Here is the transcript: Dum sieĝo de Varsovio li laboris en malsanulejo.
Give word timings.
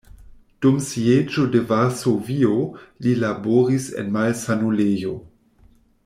Dum 0.65 0.77
sieĝo 0.85 1.43
de 1.55 1.59
Varsovio 1.73 2.55
li 3.07 3.13
laboris 3.27 3.85
en 4.05 4.09
malsanulejo. 4.19 5.13